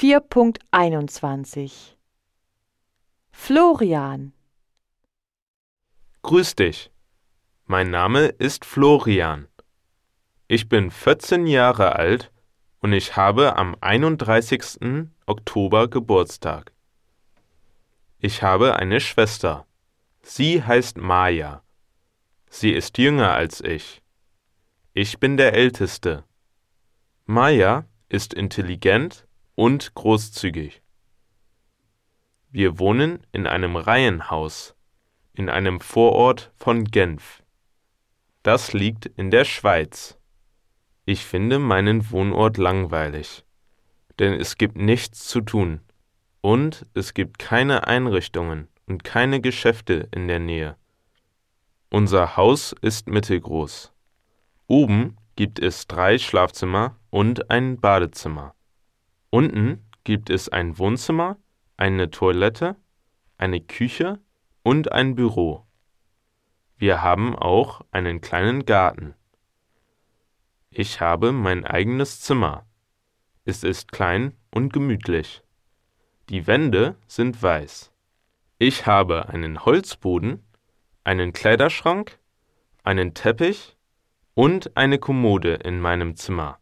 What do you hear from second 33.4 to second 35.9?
einem Reihenhaus in einem